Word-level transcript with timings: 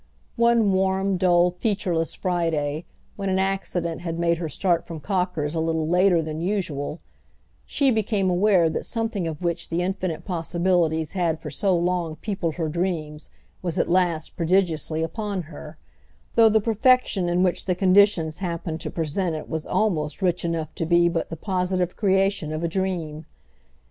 One 0.37 0.71
warm 0.71 1.17
dull 1.17 1.51
featureless 1.51 2.15
Friday, 2.15 2.85
when 3.17 3.29
an 3.29 3.37
accident 3.37 4.01
had 4.01 4.17
made 4.17 4.39
her 4.39 4.49
start 4.49 4.87
from 4.87 4.99
Cocker's 4.99 5.53
a 5.53 5.59
little 5.59 5.87
later 5.87 6.23
than 6.23 6.41
usual, 6.41 6.97
she 7.67 7.91
became 7.91 8.27
aware 8.27 8.67
that 8.67 8.87
something 8.87 9.27
of 9.27 9.43
which 9.43 9.69
the 9.69 9.83
infinite 9.83 10.25
possibilities 10.25 11.11
had 11.11 11.39
for 11.39 11.51
so 11.51 11.75
long 11.77 12.15
peopled 12.15 12.55
her 12.55 12.67
dreams 12.67 13.29
was 13.61 13.77
at 13.77 13.91
last 13.91 14.35
prodigiously 14.35 15.03
upon 15.03 15.43
her, 15.43 15.77
though 16.33 16.49
the 16.49 16.59
perfection 16.61 17.29
in 17.29 17.43
which 17.43 17.65
the 17.65 17.75
conditions 17.75 18.39
happened 18.39 18.81
to 18.81 18.89
present 18.89 19.35
it 19.35 19.47
was 19.47 19.67
almost 19.67 20.19
rich 20.19 20.43
enough 20.43 20.73
to 20.73 20.87
be 20.87 21.09
but 21.09 21.29
the 21.29 21.37
positive 21.37 21.95
creation 21.95 22.51
of 22.51 22.63
a 22.63 22.67
dream. 22.67 23.27